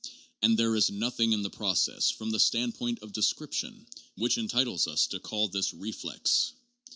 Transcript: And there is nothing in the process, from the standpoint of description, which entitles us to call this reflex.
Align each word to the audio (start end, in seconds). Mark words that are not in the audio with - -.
And 0.41 0.57
there 0.57 0.75
is 0.75 0.89
nothing 0.89 1.31
in 1.31 1.43
the 1.43 1.51
process, 1.51 2.09
from 2.09 2.31
the 2.31 2.39
standpoint 2.39 2.97
of 3.03 3.13
description, 3.13 3.85
which 4.17 4.35
entitles 4.39 4.87
us 4.87 5.05
to 5.05 5.19
call 5.19 5.47
this 5.47 5.75
reflex. 5.75 6.53